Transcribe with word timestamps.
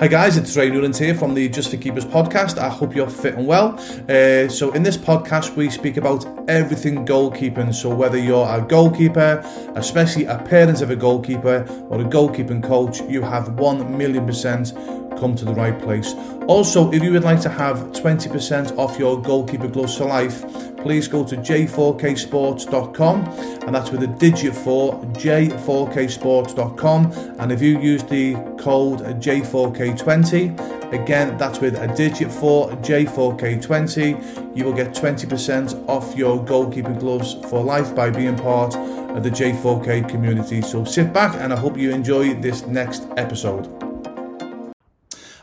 Hi 0.00 0.08
guys, 0.08 0.36
it's 0.36 0.56
Ray 0.56 0.70
Newland 0.70 0.96
here 0.96 1.14
from 1.14 1.34
the 1.34 1.48
Just 1.48 1.70
for 1.70 1.76
Keepers 1.76 2.04
podcast. 2.04 2.58
I 2.58 2.68
hope 2.68 2.96
you're 2.96 3.08
fit 3.08 3.36
and 3.36 3.46
well. 3.46 3.78
Uh, 4.08 4.48
so 4.48 4.72
in 4.72 4.82
this 4.82 4.96
podcast, 4.96 5.54
we 5.54 5.70
speak 5.70 5.96
about 5.98 6.26
everything 6.50 7.06
goalkeeping. 7.06 7.72
So 7.72 7.94
whether 7.94 8.18
you're 8.18 8.44
a 8.44 8.60
goalkeeper, 8.60 9.40
especially 9.76 10.24
a 10.24 10.36
parent 10.36 10.82
of 10.82 10.90
a 10.90 10.96
goalkeeper 10.96 11.64
or 11.90 12.00
a 12.00 12.04
goalkeeping 12.04 12.60
coach, 12.64 13.02
you 13.02 13.22
have 13.22 13.50
one 13.60 13.96
million 13.96 14.26
percent 14.26 14.72
come 15.16 15.36
to 15.36 15.44
the 15.44 15.54
right 15.54 15.80
place. 15.80 16.12
Also, 16.48 16.90
if 16.90 17.00
you 17.00 17.12
would 17.12 17.22
like 17.22 17.40
to 17.42 17.48
have 17.48 17.78
20% 17.92 18.76
off 18.76 18.98
your 18.98 19.22
goalkeeper 19.22 19.68
gloves 19.68 19.96
for 19.96 20.06
life, 20.06 20.42
please 20.84 21.08
go 21.08 21.24
to 21.24 21.34
j4ksports.com 21.36 23.24
and 23.66 23.74
that's 23.74 23.90
with 23.90 24.02
a 24.02 24.06
digit 24.06 24.54
4 24.54 25.02
j4ksports.com 25.02 27.12
and 27.40 27.50
if 27.50 27.62
you 27.62 27.80
use 27.80 28.04
the 28.04 28.34
code 28.58 29.00
j4k20 29.00 30.92
again 30.92 31.38
that's 31.38 31.60
with 31.60 31.76
a 31.76 31.88
digit 31.96 32.30
4 32.30 32.72
j4k20 32.72 34.54
you 34.54 34.64
will 34.64 34.74
get 34.74 34.88
20% 34.88 35.88
off 35.88 36.14
your 36.14 36.44
goalkeeping 36.44 37.00
gloves 37.00 37.36
for 37.48 37.64
life 37.64 37.96
by 37.96 38.10
being 38.10 38.36
part 38.36 38.76
of 38.76 39.22
the 39.22 39.30
j4k 39.30 40.06
community. 40.06 40.60
So 40.60 40.84
sit 40.84 41.14
back 41.14 41.34
and 41.40 41.50
i 41.52 41.56
hope 41.56 41.78
you 41.78 41.92
enjoy 41.92 42.34
this 42.34 42.66
next 42.66 43.06
episode 43.16 43.83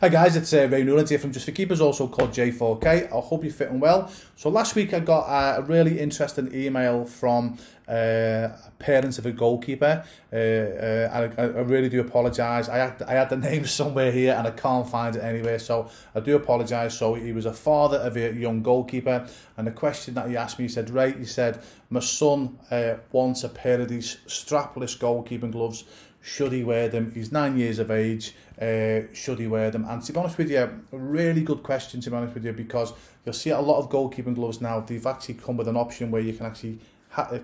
Hi 0.01 0.09
guys, 0.09 0.35
it's 0.35 0.51
uh, 0.51 0.67
Ray 0.67 0.83
Newland 0.83 1.09
here 1.09 1.19
from 1.19 1.31
Just 1.31 1.45
for 1.45 1.51
Keepers, 1.51 1.79
also 1.79 2.07
called 2.07 2.31
J4K. 2.31 2.85
I 2.85 3.19
hope 3.19 3.43
you're 3.43 3.53
fitting 3.53 3.79
well. 3.79 4.11
So 4.35 4.49
last 4.49 4.73
week 4.73 4.95
I 4.95 4.99
got 4.99 5.25
uh, 5.27 5.59
a 5.59 5.61
really 5.61 5.99
interesting 5.99 6.51
email 6.55 7.05
from 7.05 7.59
uh, 7.87 8.49
parents 8.79 9.17
of 9.17 9.25
a 9.25 9.31
goalkeeper. 9.31 10.03
Uh, 10.31 10.35
uh, 10.35 11.29
I, 11.37 11.41
I 11.41 11.45
really 11.61 11.89
do 11.89 12.01
apologise. 12.01 12.69
I 12.69 12.77
had, 12.77 13.01
I 13.03 13.13
had 13.13 13.29
the 13.29 13.37
name 13.49 13.65
somewhere 13.65 14.11
here 14.11 14.33
and 14.33 14.47
I 14.47 14.51
can't 14.51 14.87
find 14.87 15.15
it 15.15 15.23
anywhere, 15.23 15.59
so 15.59 15.89
I 16.15 16.19
do 16.19 16.35
apologise. 16.35 16.97
So 16.97 17.13
he 17.13 17.31
was 17.31 17.45
a 17.45 17.53
father 17.53 17.97
of 17.97 18.15
a 18.17 18.33
young 18.33 18.61
goalkeeper, 18.61 19.27
and 19.57 19.67
the 19.67 19.71
question 19.71 20.13
that 20.15 20.29
he 20.29 20.37
asked 20.37 20.59
me, 20.59 20.65
he 20.65 20.69
said, 20.69 20.89
right, 20.89 21.17
he 21.17 21.25
said, 21.25 21.61
my 21.89 21.99
son 21.99 22.57
uh, 22.69 22.95
wants 23.11 23.43
a 23.43 23.49
pair 23.49 23.81
of 23.81 23.89
these 23.89 24.17
strapless 24.27 24.97
goalkeeping 24.97 25.51
gloves 25.51 25.83
should 26.21 26.51
he 26.51 26.63
wear 26.63 26.87
them? 26.87 27.11
He's 27.13 27.31
nine 27.31 27.57
years 27.57 27.79
of 27.79 27.89
age. 27.89 28.35
Uh, 28.61 29.11
should 29.11 29.39
he 29.39 29.47
wear 29.47 29.71
them? 29.71 29.85
And 29.85 30.03
to 30.03 30.13
be 30.13 30.19
honest 30.19 30.37
with 30.37 30.51
you, 30.51 30.69
really 30.91 31.41
good 31.41 31.63
question 31.63 31.99
to 32.01 32.11
be 32.11 32.15
honest 32.15 32.35
with 32.35 32.45
you 32.45 32.53
because 32.53 32.93
you'll 33.25 33.33
see 33.33 33.49
a 33.49 33.59
lot 33.59 33.79
of 33.79 33.89
goalkeeping 33.89 34.35
gloves 34.35 34.61
now. 34.61 34.79
They've 34.81 35.05
actually 35.05 35.35
come 35.35 35.57
with 35.57 35.67
an 35.67 35.75
option 35.75 36.11
where 36.11 36.21
you 36.21 36.33
can 36.33 36.45
actually 36.45 36.79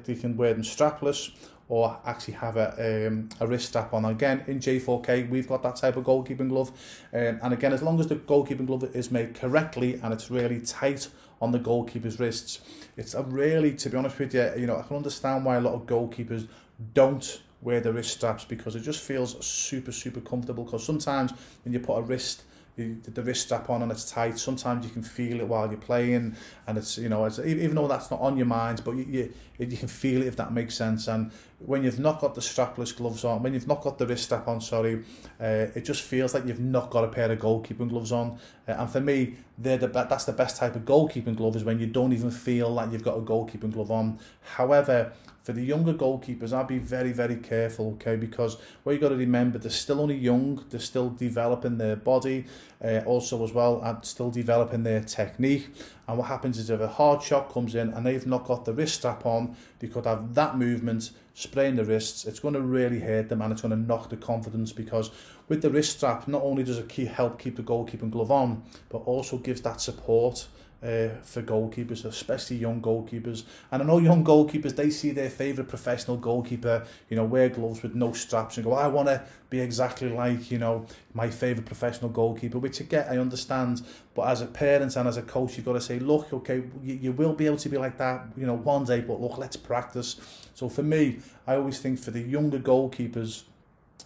you 0.08 0.16
can 0.16 0.38
wear 0.38 0.54
them 0.54 0.64
strapless 0.64 1.32
or 1.70 2.00
actually 2.06 2.36
have 2.36 2.56
a, 2.56 3.08
um, 3.08 3.30
a 3.42 3.48
wrist 3.48 3.70
strap 3.70 3.94
on. 3.94 4.06
Again, 4.06 4.44
in 4.48 4.60
J4K, 4.60 5.30
we've 5.30 5.50
got 5.50 5.64
that 5.64 5.76
type 5.76 5.98
of 5.98 6.06
goalkeeping 6.06 6.50
glove. 6.50 6.72
Um, 7.14 7.40
and 7.42 7.54
again, 7.54 7.74
as 7.74 7.82
long 7.82 8.00
as 8.00 8.08
the 8.08 8.16
goalkeeping 8.16 8.68
glove 8.68 8.84
is 8.96 9.12
made 9.12 9.36
correctly 9.36 10.00
and 10.02 10.14
it's 10.14 10.32
really 10.32 10.62
tight 10.62 11.10
on 11.42 11.52
the 11.52 11.60
goalkeeper's 11.60 12.20
wrists, 12.20 12.62
it's 12.96 13.14
a 13.14 13.24
really, 13.24 13.74
to 13.74 13.90
be 13.90 13.98
honest 13.98 14.18
with 14.18 14.34
you, 14.34 14.50
you 14.58 14.66
know, 14.66 14.78
I 14.78 14.84
can 14.84 14.96
understand 14.96 15.44
why 15.44 15.58
a 15.58 15.62
lot 15.62 15.74
of 15.74 15.86
goalkeepers 15.86 16.48
don't 16.94 17.42
wear 17.62 17.80
the 17.80 17.92
wrist 17.92 18.12
straps 18.12 18.46
because 18.46 18.76
it 18.76 18.82
just 18.82 19.02
feels 19.02 19.44
super 19.46 19.92
super 19.92 20.22
comfortable 20.22 20.64
because 20.64 20.84
sometimes 20.84 21.32
when 21.64 21.74
you 21.74 21.80
put 21.80 21.98
a 21.98 22.02
wrist 22.02 22.44
the 22.78 23.24
wrist 23.24 23.44
strap 23.44 23.70
on 23.70 23.82
and 23.82 23.92
it's 23.92 24.10
tight. 24.10 24.38
Sometimes 24.38 24.86
you 24.86 24.92
can 24.92 25.02
feel 25.02 25.40
it 25.40 25.48
while 25.48 25.68
you're 25.68 25.80
playing 25.80 26.36
and 26.68 26.78
it's 26.78 26.98
you 26.98 27.10
know 27.10 27.26
it's, 27.26 27.40
even 27.40 27.76
though 27.76 27.88
that's 27.88 28.12
not 28.12 28.20
on 28.22 28.38
your 28.38 28.46
mind 28.46 28.84
but 28.86 28.92
you, 28.92 29.06
you 29.10 29.34
you 29.58 29.78
can 29.78 29.88
feel 29.88 30.22
it 30.22 30.28
if 30.28 30.36
that 30.36 30.54
makes 30.54 30.76
sense. 30.76 31.08
And 31.08 31.32
when 31.60 31.84
you've 31.84 32.00
not 32.00 32.22
got 32.22 32.36
the 32.36 32.42
strapless 32.42 32.96
gloves 32.96 33.24
on 33.24 33.42
when 33.42 33.56
you've 33.56 33.68
not 33.68 33.82
got 33.82 33.98
the 33.98 34.06
wrist 34.06 34.26
strap 34.26 34.48
on 34.48 34.62
sorry 34.62 35.04
uh, 35.42 35.68
it 35.74 35.86
just 35.86 36.04
feels 36.04 36.36
like 36.36 36.46
you've 36.46 36.60
not 36.60 36.92
got 36.92 37.04
a 37.04 37.08
pair 37.08 37.32
of 37.32 37.40
goalkeeping 37.40 37.90
gloves 37.90 38.12
on. 38.12 38.38
Uh, 38.68 38.74
and 38.74 38.90
for 38.90 39.02
me 39.02 39.38
they're 39.58 39.80
the 39.80 39.88
that's 39.88 40.26
the 40.26 40.34
best 40.34 40.58
type 40.58 40.76
of 40.76 40.84
goalkeeping 40.84 41.36
glove 41.36 41.56
is 41.56 41.64
when 41.64 41.80
you 41.80 41.88
don't 41.88 42.14
even 42.14 42.30
feel 42.30 42.70
like 42.70 42.92
you've 42.92 43.04
got 43.04 43.18
a 43.18 43.22
goalkeeping 43.22 43.74
glove 43.74 43.90
on. 43.90 44.20
However 44.42 45.14
for 45.48 45.54
the 45.54 45.64
younger 45.64 45.94
goalkeepers, 45.94 46.52
I'd 46.52 46.68
be 46.68 46.78
very, 46.78 47.14
very 47.14 47.38
careful, 47.38 47.94
okay? 47.94 48.18
Because 48.18 48.58
what 48.84 48.92
you 48.92 49.00
got 49.00 49.10
to 49.10 49.16
remember, 49.16 49.58
they're 49.58 49.72
still 49.72 50.02
only 50.02 50.18
young, 50.18 50.66
they're 50.70 50.82
still 50.82 51.10
developing 51.10 51.78
their 51.78 51.96
body, 51.96 52.48
uh, 52.84 53.04
also 53.06 53.42
as 53.46 53.54
well, 53.54 53.82
and 53.82 54.04
still 54.04 54.30
developing 54.30 54.84
their 54.84 55.00
technique. 55.00 55.70
And 56.06 56.18
what 56.18 56.28
happens 56.28 56.58
is 56.58 56.70
if 56.70 56.82
a 56.82 56.90
hard 56.90 57.24
shot 57.24 57.50
comes 57.50 57.76
in 57.76 57.94
and 57.94 58.06
they've 58.06 58.28
not 58.28 58.44
got 58.44 58.66
the 58.66 58.74
wrist 58.74 58.96
strap 58.96 59.26
on, 59.26 59.56
they 59.80 59.88
could 59.88 60.06
have 60.06 60.34
that 60.36 60.58
movement, 60.58 61.12
spraying 61.34 61.78
the 61.78 61.86
wrists. 61.86 62.26
It's 62.26 62.40
going 62.40 62.56
to 62.56 62.62
really 62.62 63.00
hurt 63.00 63.30
them 63.30 63.42
and 63.42 63.54
it's 63.54 63.62
going 63.62 63.72
to 63.72 63.78
knock 63.78 64.10
the 64.10 64.18
confidence 64.18 64.74
because 64.74 65.12
with 65.48 65.62
the 65.62 65.70
wrist 65.70 65.96
strap, 65.96 66.28
not 66.28 66.42
only 66.42 66.64
does 66.64 66.78
it 66.78 66.90
keep, 66.90 67.08
help 67.08 67.40
keep 67.40 67.56
the 67.56 67.64
goalkeeping 67.64 68.12
glove 68.12 68.32
on, 68.32 68.64
but 68.90 68.98
also 68.98 69.38
gives 69.38 69.62
that 69.62 69.80
support 69.80 70.50
uh, 70.84 71.10
for 71.24 71.42
goalkeepers, 71.42 72.06
especially 72.06 72.58
young 72.58 72.82
goalkeepers. 72.82 73.44
And 73.72 73.82
I 73.82 73.86
know 73.86 73.98
young 73.98 74.24
goalkeepers, 74.24 74.76
they 74.76 74.90
see 74.90 75.12
their 75.12 75.30
favourite 75.30 75.68
professional 75.68 76.18
goalkeeper, 76.18 76.86
you 77.10 77.16
know, 77.16 77.26
wear 77.26 77.50
gloves 77.50 77.82
with 77.82 77.96
no 77.96 78.14
straps 78.14 78.58
and 78.58 78.66
go, 78.66 78.74
I 78.74 78.88
want 78.88 79.08
to 79.08 79.24
be 79.50 79.60
exactly 79.60 80.10
like, 80.10 80.52
you 80.52 80.60
know, 80.60 80.86
my 81.14 81.30
favourite 81.30 81.66
professional 81.66 82.10
goalkeeper, 82.10 82.60
which 82.60 82.82
I 82.82 82.86
get, 82.86 83.10
I 83.10 83.18
understand. 83.18 83.82
But 84.14 84.28
as 84.30 84.42
a 84.42 84.46
parent 84.46 84.96
and 84.96 85.08
as 85.08 85.18
a 85.18 85.24
coach, 85.24 85.58
you've 85.58 85.66
got 85.66 85.74
to 85.74 85.82
say, 85.82 86.00
look, 86.00 86.32
okay, 86.32 86.64
you, 86.84 86.94
you 86.96 87.12
will 87.12 87.34
be 87.34 87.48
able 87.48 87.58
to 87.58 87.70
be 87.70 87.78
like 87.78 87.98
that, 87.98 88.28
you 88.38 88.46
know, 88.46 88.56
one 88.56 88.86
day, 88.86 89.02
but 89.02 89.20
look, 89.20 89.38
let's 89.38 89.58
practice. 89.58 90.50
So 90.54 90.70
for 90.70 90.84
me, 90.84 91.20
I 91.46 91.56
always 91.56 91.80
think 91.80 92.00
for 92.00 92.12
the 92.12 92.22
younger 92.22 92.60
goalkeepers, 92.60 93.44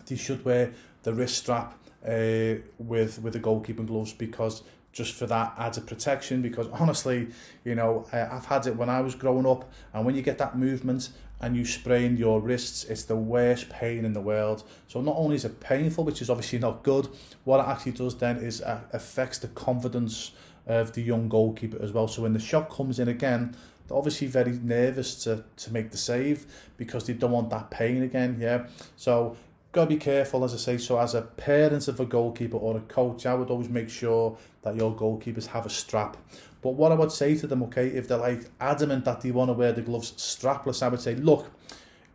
they 0.06 0.16
should 0.16 0.44
wear 0.46 0.74
the 1.04 1.14
wrist 1.14 1.38
strap 1.38 1.78
uh, 2.06 2.56
with 2.78 3.20
with 3.22 3.34
the 3.34 3.40
goalkeeping 3.40 3.88
gloves 3.88 4.14
because 4.14 4.64
just 4.92 5.14
for 5.14 5.26
that 5.26 5.54
added 5.58 5.88
protection 5.88 6.42
because 6.42 6.68
honestly 6.74 7.28
you 7.64 7.76
know 7.76 8.06
I've 8.12 8.46
had 8.46 8.68
it 8.68 8.76
when 8.76 8.90
I 8.90 9.02
was 9.02 9.16
growing 9.16 9.46
up 9.46 9.70
and 9.94 10.06
when 10.06 10.16
you 10.16 10.22
get 10.22 10.38
that 10.40 10.58
movement 10.58 11.10
and 11.40 11.56
you 11.56 11.66
sprain 11.66 12.18
your 12.18 12.40
wrists 12.40 12.84
it's 12.84 13.04
the 13.04 13.16
worst 13.16 13.70
pain 13.70 14.06
in 14.06 14.14
the 14.14 14.22
world. 14.22 14.64
So 14.88 15.02
not 15.02 15.16
only 15.18 15.36
is 15.36 15.46
it 15.46 15.60
painful 15.60 16.04
which 16.04 16.22
is 16.22 16.30
obviously 16.30 16.60
not 16.60 16.84
good 16.84 17.08
what 17.44 17.60
it 17.60 17.68
actually 17.68 17.94
does 17.94 18.18
then 18.18 18.38
is 18.38 18.62
uh, 18.62 18.82
affects 18.94 19.40
the 19.40 19.48
confidence 19.50 20.32
of 20.68 20.94
the 20.94 21.02
young 21.02 21.28
goalkeeper 21.28 21.82
as 21.82 21.92
well. 21.92 22.08
So 22.08 22.22
when 22.22 22.34
the 22.34 22.40
shot 22.40 22.70
comes 22.70 23.00
in 23.00 23.08
again 23.08 23.56
they're 23.88 23.98
obviously 23.98 24.28
very 24.28 24.60
nervous 24.62 25.24
to, 25.24 25.44
to 25.58 25.74
make 25.74 25.92
the 25.92 25.98
save 25.98 26.46
because 26.78 27.08
they 27.08 27.14
don't 27.14 27.32
want 27.32 27.50
that 27.50 27.72
pain 27.72 28.04
again 28.04 28.38
yeah? 28.40 28.68
So 28.96 29.38
got 29.72 29.86
to 29.86 29.90
be 29.90 29.98
careful, 29.98 30.44
as 30.44 30.54
I 30.54 30.58
say. 30.58 30.78
So, 30.78 31.00
as 31.00 31.16
a 31.16 31.22
parent 31.22 31.88
of 31.88 32.00
a 32.00 32.06
goalkeeper 32.06 32.58
or 32.58 32.78
a 32.78 32.82
coach, 32.82 33.26
I 33.26 33.34
would 33.34 33.50
always 33.50 33.70
make 33.70 33.90
sure 33.90 34.38
that 34.64 34.76
your 34.76 34.96
goalkeepers 34.96 35.48
have 35.48 35.66
a 35.66 35.70
strap. 35.70 36.18
But 36.62 36.72
what 36.72 36.92
I 36.92 36.96
would 36.96 37.12
say 37.12 37.36
to 37.38 37.48
them, 37.48 37.64
okay, 37.64 37.88
if 37.88 38.08
they're 38.08 38.18
like 38.18 38.46
adamant 38.60 39.06
that 39.06 39.22
they 39.22 39.32
want 39.32 39.50
to 39.50 39.54
wear 39.54 39.72
the 39.72 39.82
gloves 39.82 40.12
strapless, 40.12 40.84
I 40.84 40.90
would 40.90 41.02
say, 41.02 41.16
look, 41.16 41.52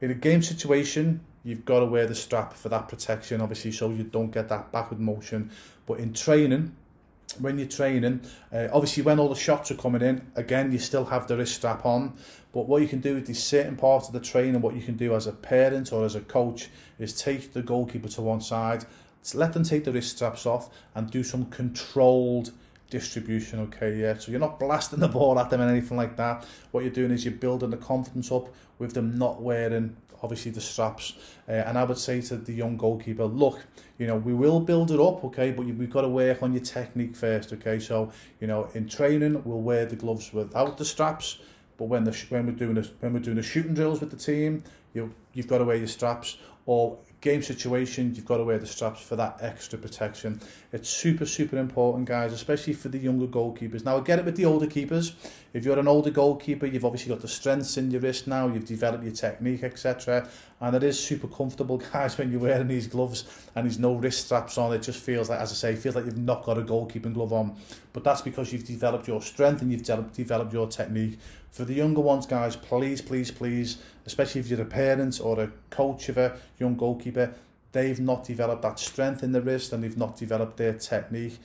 in 0.01 0.11
a 0.11 0.15
game 0.15 0.43
situation, 0.43 1.21
you've 1.43 1.65
got 1.65 1.81
to 1.81 1.87
wear 1.87 2.07
the 2.07 2.15
strap 2.15 2.53
for 2.53 2.69
that 2.69 2.89
protection, 2.89 3.41
obviously, 3.41 3.73
so 3.73 3.91
you 3.91 4.05
don't 4.05 4.31
get 4.31 4.49
that 4.49 4.71
backward 4.71 5.01
motion. 5.01 5.51
But 5.87 5.99
in 5.99 6.13
training, 6.13 6.77
when 7.41 7.59
you're 7.59 7.69
training, 7.69 8.21
uh, 8.53 8.69
obviously 8.73 9.03
when 9.03 9.19
all 9.19 9.29
the 9.29 9.35
shots 9.35 9.71
are 9.71 9.77
coming 9.77 10.03
in, 10.03 10.27
again, 10.35 10.73
you 10.73 10.79
still 10.79 11.05
have 11.07 11.27
the 11.27 11.37
wrist 11.37 11.55
strap 11.55 11.85
on. 11.85 12.17
But 12.53 12.69
what 12.69 12.83
you 12.83 12.89
can 12.89 13.01
do 13.01 13.15
with 13.15 13.27
these 13.27 13.43
certain 13.43 13.77
parts 13.77 14.07
of 14.07 14.15
the 14.15 14.21
training, 14.21 14.61
what 14.61 14.75
you 14.75 14.83
can 14.83 14.97
do 14.97 15.15
as 15.15 15.27
a 15.27 15.33
parent 15.33 15.93
or 15.93 16.05
as 16.05 16.15
a 16.15 16.21
coach, 16.21 16.69
is 16.99 17.21
take 17.21 17.53
the 17.53 17.63
goalkeeper 17.63 18.09
to 18.09 18.23
one 18.23 18.41
side, 18.41 18.85
let 19.35 19.53
them 19.53 19.65
take 19.65 19.85
the 19.85 19.93
wrist 19.93 20.17
straps 20.17 20.47
off 20.47 20.71
and 20.95 21.11
do 21.11 21.23
some 21.23 21.47
controlled 21.47 22.53
distribution, 22.91 23.61
okay, 23.61 23.97
yeah. 23.97 24.17
So 24.17 24.31
you're 24.31 24.41
not 24.41 24.59
blasting 24.61 25.01
the 25.01 25.09
ball 25.19 25.39
at 25.39 25.51
them 25.51 25.61
and 25.61 25.71
anything 25.71 25.97
like 25.97 26.17
that. 26.17 26.47
What 26.71 26.85
you're 26.85 26.93
doing 26.93 27.11
is 27.11 27.25
you're 27.25 27.35
building 27.35 27.71
the 27.71 27.77
confidence 27.77 28.31
up 28.31 28.55
with 28.79 28.95
them 28.95 29.19
not 29.19 29.43
wearing 29.43 29.97
obviously 30.23 30.51
the 30.51 30.61
straps. 30.61 31.15
Uh, 31.49 31.53
and 31.53 31.79
I 31.79 31.85
would 31.85 31.99
say 31.99 32.21
to 32.23 32.37
the 32.37 32.53
young 32.53 32.77
goalkeeper, 32.77 33.25
look, 33.25 33.65
you 33.99 34.07
know, 34.07 34.17
we 34.17 34.35
will 34.35 34.61
build 34.61 34.91
it 34.91 35.01
up, 35.01 35.25
okay, 35.25 35.51
but 35.51 35.67
you, 35.67 35.75
we've 35.75 35.91
got 35.91 36.03
to 36.03 36.09
work 36.09 36.43
on 36.43 36.53
your 36.53 36.63
technique 36.63 37.17
first, 37.17 37.53
okay? 37.53 37.79
So, 37.79 38.13
you 38.41 38.47
know, 38.47 38.69
in 38.75 38.89
training, 38.89 39.43
we'll 39.45 39.61
wear 39.61 39.87
the 39.87 39.97
gloves 39.97 40.33
without 40.33 40.79
the 40.79 40.85
straps, 40.85 41.39
but 41.79 41.85
when 41.87 42.05
the 42.05 42.13
when 42.31 42.47
we're 42.47 42.53
doing 42.53 42.75
the, 42.75 42.91
when 43.01 43.13
we're 43.13 43.21
doing 43.21 43.37
the 43.37 43.43
shooting 43.43 43.75
drills 43.75 44.01
with 44.01 44.11
the 44.11 44.17
team, 44.17 44.65
you 44.95 45.13
you've 45.35 45.47
got 45.47 45.59
to 45.59 45.65
wear 45.65 45.77
your 45.77 45.89
straps. 45.89 46.39
Or 46.65 46.99
game 47.27 47.43
situation, 47.43 48.15
you've 48.15 48.25
got 48.25 48.37
to 48.37 48.45
wear 48.45 48.57
the 48.57 48.67
straps 48.67 49.01
for 49.01 49.17
that 49.17 49.39
extra 49.41 49.77
protection. 49.77 50.41
It's 50.73 50.89
super, 50.89 51.27
super 51.27 51.59
important, 51.59 52.07
guys, 52.07 52.33
especially 52.33 52.73
for 52.73 52.89
the 52.89 52.99
younger 52.99 53.27
goalkeepers. 53.27 53.85
Now, 53.85 53.97
I 53.97 54.01
get 54.01 54.21
it 54.21 54.25
with 54.25 54.37
the 54.37 54.45
older 54.45 54.69
keepers. 54.69 55.17
If 55.53 55.65
you're 55.65 55.79
an 55.79 55.89
older 55.89 56.11
goalkeeper, 56.11 56.67
you've 56.67 56.85
obviously 56.85 57.09
got 57.09 57.23
the 57.23 57.29
strengths 57.29 57.77
in 57.79 57.91
your 57.91 58.01
wrist 58.01 58.29
now, 58.29 58.47
you've 58.47 58.65
developed 58.65 59.03
your 59.03 59.13
technique, 59.13 59.65
etc. 59.65 60.29
And 60.61 60.77
it 60.77 60.85
is 60.85 61.03
super 61.03 61.27
comfortable, 61.27 61.79
guys, 61.93 62.17
when 62.17 62.31
you're 62.31 62.41
wearing 62.41 62.69
these 62.69 62.87
gloves 62.87 63.25
and 63.57 63.67
there's 63.67 63.79
no 63.79 63.95
wrist 63.95 64.27
straps 64.27 64.57
on. 64.57 64.73
It 64.73 64.83
just 64.83 65.01
feels 65.01 65.29
like, 65.29 65.41
as 65.41 65.51
I 65.51 65.55
say, 65.55 65.73
it 65.73 65.79
feels 65.79 65.97
like 65.97 66.05
you've 66.05 66.19
not 66.19 66.45
got 66.45 66.59
a 66.59 66.63
goalkeeping 66.63 67.15
glove 67.15 67.33
on. 67.33 67.57
But 67.93 68.05
that's 68.05 68.21
because 68.21 68.53
you've 68.53 68.67
developed 68.67 69.09
your 69.09 69.21
strength 69.21 69.63
and 69.63 69.73
you've 69.73 69.83
developed 69.83 70.53
your 70.53 70.69
technique. 70.69 71.19
For 71.57 71.65
the 71.65 71.73
younger 71.73 72.03
ones, 72.03 72.27
guys, 72.27 72.55
please, 72.55 73.01
please, 73.01 73.31
please, 73.31 73.79
especially 74.05 74.43
if 74.43 74.49
you're 74.49 74.61
a 74.61 74.67
parent 74.67 75.19
or 75.23 75.41
a 75.41 75.51
coach 75.71 76.11
of 76.11 76.19
a 76.19 76.37
young 76.59 76.77
goalkeeper, 76.77 77.16
goalkeeper, 77.17 77.39
they've 77.73 78.01
not 78.01 78.25
developed 78.25 78.63
that 78.63 78.79
strength 78.79 79.23
in 79.23 79.33
the 79.33 79.43
wrist 79.43 79.73
and 79.73 79.83
they've 79.83 79.97
not 79.97 80.17
developed 80.17 80.57
their 80.57 80.75
technique. 80.75 81.39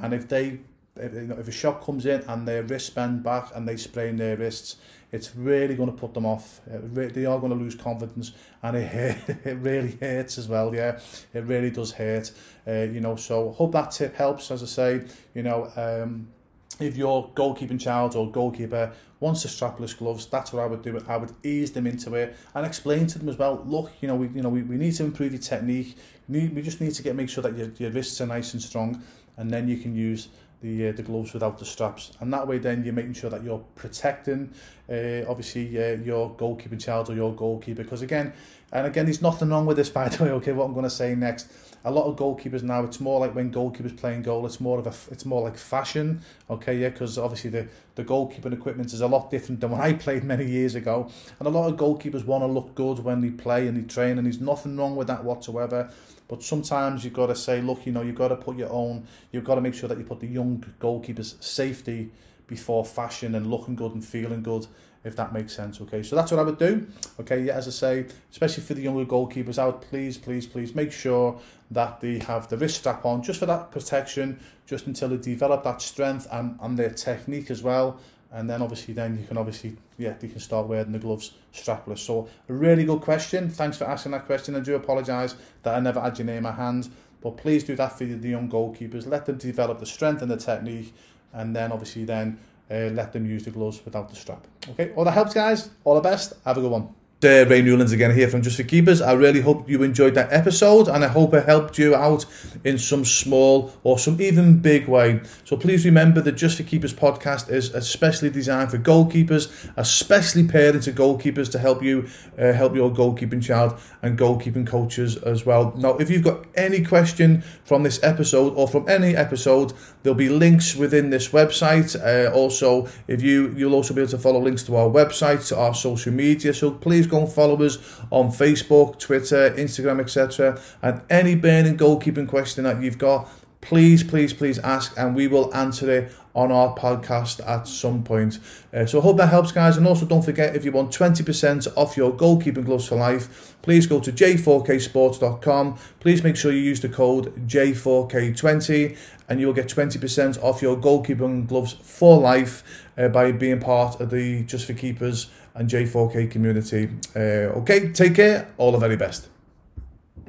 And 0.00 0.14
if 0.14 0.28
they 0.28 0.58
if, 0.98 1.12
you 1.12 1.22
know, 1.22 1.36
if 1.38 1.46
a 1.46 1.52
shot 1.52 1.84
comes 1.84 2.06
in 2.06 2.22
and 2.22 2.48
their 2.48 2.62
wrist 2.62 2.94
bend 2.94 3.22
back 3.22 3.50
and 3.54 3.68
they 3.68 3.76
sprain 3.76 4.16
their 4.16 4.36
wrists, 4.36 4.76
it's 5.12 5.36
really 5.36 5.74
going 5.74 5.90
to 5.90 5.96
put 5.96 6.14
them 6.14 6.24
off. 6.24 6.60
They 6.66 7.26
are 7.26 7.38
going 7.38 7.52
to 7.52 7.58
lose 7.58 7.74
confidence 7.74 8.32
and 8.62 8.76
it, 8.78 9.18
it 9.44 9.58
really 9.58 9.98
hurts 10.00 10.38
as 10.38 10.48
well, 10.48 10.74
yeah. 10.74 10.98
It 11.34 11.44
really 11.44 11.70
does 11.70 11.92
hurt, 11.92 12.32
uh, 12.66 12.72
you 12.72 13.00
know. 13.00 13.16
So 13.16 13.52
hope 13.52 13.72
that 13.72 13.90
tip 13.90 14.16
helps, 14.16 14.50
as 14.50 14.62
I 14.62 14.66
say, 14.66 15.04
you 15.34 15.42
know, 15.42 15.70
um, 15.76 16.28
if 16.78 16.96
your 16.96 17.30
goalkeeping 17.30 17.80
child 17.80 18.16
or 18.16 18.30
goalkeeper 18.30 18.92
wants 19.20 19.42
the 19.42 19.48
strapless 19.48 19.96
gloves, 19.96 20.26
that's 20.26 20.52
what 20.52 20.62
I 20.62 20.66
would 20.66 20.82
do. 20.82 21.00
I 21.08 21.16
would 21.16 21.32
ease 21.42 21.72
them 21.72 21.86
into 21.86 22.14
it 22.14 22.36
and 22.54 22.66
explain 22.66 23.06
to 23.08 23.18
them 23.18 23.28
as 23.28 23.38
well. 23.38 23.62
Look, 23.66 23.92
you 24.00 24.08
know, 24.08 24.16
we 24.16 24.28
you 24.28 24.42
know 24.42 24.48
we, 24.48 24.62
we 24.62 24.76
need 24.76 24.94
to 24.96 25.04
improve 25.04 25.32
your 25.32 25.40
technique. 25.40 25.96
We, 26.28 26.48
just 26.60 26.80
need 26.80 26.92
to 26.94 27.02
get 27.02 27.14
make 27.14 27.28
sure 27.28 27.42
that 27.42 27.56
your, 27.56 27.70
your 27.78 27.90
wrists 27.90 28.20
are 28.20 28.26
nice 28.26 28.52
and 28.52 28.62
strong, 28.62 29.02
and 29.36 29.50
then 29.50 29.68
you 29.68 29.78
can 29.78 29.94
use 29.94 30.28
the 30.62 30.88
uh, 30.88 30.92
the 30.92 31.02
gloves 31.02 31.32
without 31.32 31.58
the 31.58 31.64
straps 31.64 32.12
and 32.20 32.32
that 32.32 32.46
way 32.48 32.58
then 32.58 32.82
you're 32.82 32.94
making 32.94 33.12
sure 33.12 33.28
that 33.28 33.42
you're 33.44 33.62
protecting 33.74 34.50
uh, 34.88 35.22
obviously 35.28 35.76
uh, 35.76 35.96
your 35.96 36.34
goalkeeping 36.34 36.82
child 36.82 37.10
or 37.10 37.14
your 37.14 37.34
goalkeeper 37.34 37.82
because 37.82 38.02
again 38.02 38.32
and 38.72 38.86
again 38.86 39.06
there's 39.06 39.22
nothing 39.22 39.50
wrong 39.50 39.66
with 39.66 39.76
this 39.76 39.88
by 39.98 40.08
the 40.08 40.24
way 40.24 40.30
okay 40.30 40.52
what 40.52 40.64
I'm 40.64 40.72
going 40.72 40.84
to 40.84 40.90
say 40.90 41.14
next. 41.14 41.48
A 41.84 41.90
lot 41.90 42.06
of 42.06 42.16
goalkeepers 42.16 42.64
now 42.64 42.82
it's 42.82 42.98
more 42.98 43.20
like 43.20 43.34
when 43.34 43.52
goalkeepers 43.52 43.96
playing 43.96 44.22
goal 44.22 44.44
it's 44.44 44.60
more 44.60 44.78
of 44.78 44.86
a 44.86 44.94
it's 45.12 45.24
more 45.24 45.42
like 45.42 45.56
fashion 45.56 46.20
okay 46.50 46.76
yeah 46.76 46.88
because 46.88 47.16
obviously 47.16 47.50
the 47.50 47.68
the 47.96 48.04
goalkeeping 48.04 48.52
equipment 48.52 48.92
is 48.92 49.00
a 49.00 49.06
lot 49.06 49.30
different 49.30 49.60
than 49.60 49.70
when 49.72 49.80
I 49.80 49.94
played 49.94 50.22
many 50.22 50.46
years 50.46 50.74
ago. 50.74 51.10
And 51.38 51.48
a 51.48 51.50
lot 51.50 51.68
of 51.72 51.76
goalkeepers 51.76 52.24
want 52.24 52.42
to 52.42 52.46
look 52.46 52.74
good 52.74 53.00
when 53.00 53.20
they 53.20 53.30
play 53.30 53.66
and 53.66 53.76
they 53.76 53.82
train 53.82 54.18
and 54.18 54.26
there's 54.26 54.40
nothing 54.40 54.76
wrong 54.76 54.94
with 54.94 55.08
that 55.08 55.24
whatsoever. 55.24 55.90
But 56.28 56.42
sometimes 56.42 57.04
you've 57.04 57.14
got 57.14 57.26
to 57.26 57.36
say, 57.36 57.60
look, 57.60 57.86
you 57.86 57.92
know, 57.92 58.02
you've 58.02 58.16
got 58.16 58.28
to 58.28 58.36
put 58.36 58.56
your 58.56 58.70
own, 58.70 59.06
you've 59.32 59.44
got 59.44 59.54
to 59.56 59.60
make 59.60 59.74
sure 59.74 59.88
that 59.88 59.96
you 59.98 60.04
put 60.04 60.20
the 60.20 60.26
young 60.26 60.64
goalkeeper's 60.80 61.36
safety 61.40 62.10
before 62.46 62.84
fashion 62.84 63.34
and 63.34 63.50
looking 63.50 63.74
good 63.74 63.92
and 63.92 64.04
feeling 64.04 64.42
good, 64.42 64.66
if 65.04 65.16
that 65.16 65.32
makes 65.32 65.54
sense. 65.54 65.80
Okay, 65.80 66.02
so 66.02 66.16
that's 66.16 66.30
what 66.30 66.40
I 66.40 66.42
would 66.42 66.58
do. 66.58 66.86
Okay, 67.20 67.42
yeah, 67.42 67.54
as 67.54 67.66
I 67.66 67.70
say, 67.70 68.06
especially 68.30 68.62
for 68.62 68.74
the 68.74 68.82
younger 68.82 69.04
goalkeepers, 69.04 69.58
I 69.58 69.66
would 69.66 69.80
please, 69.80 70.16
please, 70.16 70.46
please 70.46 70.74
make 70.74 70.92
sure 70.92 71.40
that 71.70 72.00
they 72.00 72.18
have 72.20 72.48
the 72.48 72.56
wrist 72.56 72.78
strap 72.78 73.04
on 73.04 73.22
just 73.22 73.40
for 73.40 73.46
that 73.46 73.70
protection, 73.70 74.40
just 74.66 74.86
until 74.86 75.08
they 75.08 75.16
develop 75.16 75.64
that 75.64 75.82
strength 75.82 76.26
and, 76.30 76.58
and 76.60 76.78
their 76.78 76.90
technique 76.90 77.50
as 77.50 77.62
well. 77.62 77.98
And 78.32 78.50
then 78.50 78.60
obviously 78.60 78.92
then 78.92 79.18
you 79.18 79.26
can 79.26 79.38
obviously 79.38 79.76
yeah 79.96 80.14
you 80.20 80.28
can 80.28 80.40
start 80.40 80.66
wearing 80.66 80.92
the 80.92 80.98
gloves 80.98 81.32
strapless. 81.54 81.98
So 81.98 82.28
a 82.48 82.52
really 82.52 82.84
good 82.84 83.00
question. 83.00 83.48
Thanks 83.48 83.78
for 83.78 83.84
asking 83.84 84.12
that 84.12 84.26
question. 84.26 84.56
I 84.56 84.60
do 84.60 84.74
apologize 84.74 85.36
that 85.62 85.76
I 85.76 85.80
never 85.80 86.00
had 86.00 86.18
your 86.18 86.26
name 86.26 86.44
at 86.44 86.56
hand 86.56 86.90
but 87.26 87.38
please 87.38 87.64
do 87.64 87.74
that 87.76 87.98
for 87.98 88.04
the 88.04 88.28
young 88.28 88.48
goalkeepers. 88.48 89.06
Let 89.06 89.26
them 89.26 89.36
develop 89.36 89.80
the 89.80 89.86
strength 89.86 90.22
and 90.22 90.30
the 90.30 90.36
technique 90.36 90.94
and 91.32 91.54
then 91.54 91.72
obviously 91.72 92.04
then 92.04 92.38
uh, 92.70 92.90
let 92.92 93.12
them 93.12 93.26
use 93.26 93.44
the 93.44 93.50
gloves 93.50 93.84
without 93.84 94.08
the 94.08 94.16
strap. 94.16 94.46
Okay? 94.70 94.92
All 94.94 95.04
that 95.04 95.12
helps 95.12 95.34
guys. 95.34 95.70
All 95.84 95.94
the 95.94 96.00
best. 96.00 96.32
Have 96.44 96.58
a 96.58 96.60
good 96.60 96.70
one 96.70 96.94
uh, 97.24 97.46
Ray 97.46 97.62
Newlands 97.62 97.92
again 97.92 98.14
here 98.14 98.28
from 98.28 98.42
Just 98.42 98.58
for 98.58 98.62
Keepers. 98.62 99.00
I 99.00 99.12
really 99.12 99.40
hope 99.40 99.68
you 99.70 99.82
enjoyed 99.82 100.14
that 100.14 100.30
episode 100.32 100.86
and 100.86 101.02
I 101.02 101.08
hope 101.08 101.32
it 101.32 101.46
helped 101.46 101.78
you 101.78 101.94
out 101.94 102.26
in 102.62 102.76
some 102.76 103.06
small 103.06 103.72
or 103.84 103.98
some 103.98 104.20
even 104.20 104.58
big 104.58 104.86
way. 104.86 105.22
So 105.44 105.56
please 105.56 105.86
remember 105.86 106.20
that 106.20 106.32
Just 106.32 106.58
for 106.58 106.62
Keepers 106.62 106.92
podcast 106.92 107.48
is 107.50 107.74
especially 107.74 108.28
designed 108.28 108.70
for 108.70 108.78
goalkeepers, 108.78 109.70
especially 109.76 110.46
parents 110.46 110.86
of 110.86 110.94
goalkeepers 110.94 111.50
to 111.52 111.58
help 111.58 111.82
you 111.82 112.06
uh, 112.38 112.52
help 112.52 112.74
your 112.74 112.90
goalkeeping 112.90 113.42
child 113.42 113.80
and 114.02 114.18
goalkeeping 114.18 114.66
coaches 114.66 115.16
as 115.16 115.46
well. 115.46 115.72
Now, 115.76 115.96
if 115.96 116.10
you've 116.10 116.22
got 116.22 116.44
any 116.54 116.84
question 116.84 117.40
from 117.64 117.82
this 117.82 117.98
episode 118.02 118.52
or 118.56 118.68
from 118.68 118.86
any 118.90 119.16
episode, 119.16 119.72
there'll 120.02 120.14
be 120.14 120.28
links 120.28 120.76
within 120.76 121.08
this 121.08 121.28
website. 121.28 121.96
Uh, 121.96 122.30
also, 122.32 122.88
if 123.08 123.22
you 123.22 123.54
you'll 123.56 123.74
also 123.74 123.94
be 123.94 124.02
able 124.02 124.10
to 124.10 124.18
follow 124.18 124.40
links 124.40 124.62
to 124.64 124.76
our 124.76 124.88
website, 124.88 125.48
to 125.48 125.56
our 125.56 125.74
social 125.74 126.12
media. 126.12 126.52
So 126.52 126.72
please 127.06 127.10
go 127.10 127.24
and 127.24 127.32
follow 127.32 127.62
us 127.62 127.78
on 128.10 128.28
Facebook, 128.28 128.98
Twitter, 128.98 129.50
Instagram, 129.50 130.00
etc. 130.00 130.60
And 130.82 131.02
any 131.08 131.34
burning 131.34 131.76
goalkeeping 131.76 132.28
question 132.28 132.64
that 132.64 132.82
you've 132.82 132.98
got, 132.98 133.28
please, 133.60 134.02
please, 134.02 134.32
please 134.32 134.58
ask, 134.60 134.92
and 134.98 135.14
we 135.14 135.28
will 135.28 135.54
answer 135.54 135.90
it 135.90 136.12
on 136.34 136.52
our 136.52 136.76
podcast 136.76 137.46
at 137.48 137.66
some 137.66 138.02
point. 138.02 138.38
Uh, 138.72 138.84
so 138.84 138.98
I 138.98 139.02
hope 139.02 139.16
that 139.16 139.28
helps, 139.28 139.52
guys. 139.52 139.76
And 139.76 139.86
also, 139.86 140.04
don't 140.04 140.24
forget 140.24 140.54
if 140.54 140.64
you 140.64 140.72
want 140.72 140.90
20% 140.90 141.66
off 141.76 141.96
your 141.96 142.12
goalkeeping 142.12 142.64
gloves 142.64 142.86
for 142.86 142.96
life, 142.96 143.56
please 143.62 143.86
go 143.86 144.00
to 144.00 144.12
j4ksports.com. 144.12 145.78
Please 146.00 146.22
make 146.22 146.36
sure 146.36 146.52
you 146.52 146.58
use 146.58 146.80
the 146.80 146.88
code 146.88 147.48
J4K20 147.48 148.96
and 149.28 149.40
you'll 149.40 149.54
get 149.54 149.68
20% 149.68 150.42
off 150.42 150.60
your 150.60 150.76
goalkeeping 150.76 151.46
gloves 151.46 151.72
for 151.72 152.20
life 152.20 152.84
uh, 152.98 153.08
by 153.08 153.32
being 153.32 153.60
part 153.60 154.00
of 154.00 154.10
the 154.10 154.42
Just 154.42 154.66
for 154.66 154.74
Keepers 154.74 155.30
and 155.56 155.68
J4K 155.68 156.30
community. 156.30 156.88
Uh, 157.14 157.58
okay, 157.60 157.92
take 157.92 158.14
care. 158.14 158.48
All 158.58 158.72
the 158.72 158.78
very 158.78 158.96
best. 158.96 159.28